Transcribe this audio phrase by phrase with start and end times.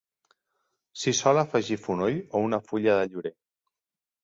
[1.01, 3.35] S'hi sol afegir fonoll o una fulla de llorer.